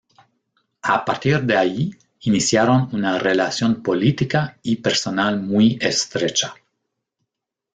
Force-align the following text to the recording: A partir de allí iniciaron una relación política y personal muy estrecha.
A 0.81 1.05
partir 1.05 1.43
de 1.43 1.55
allí 1.57 1.95
iniciaron 2.21 2.89
una 2.91 3.19
relación 3.19 3.83
política 3.83 4.57
y 4.63 4.77
personal 4.77 5.39
muy 5.39 5.77
estrecha. 5.79 6.55